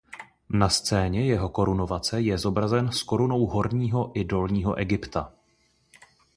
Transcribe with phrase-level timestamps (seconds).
[0.49, 5.33] Na scéně jeho korunovace je zobrazen s korunou Horního i Dolního Egypta.